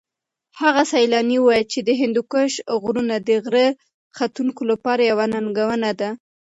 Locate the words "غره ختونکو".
3.45-4.61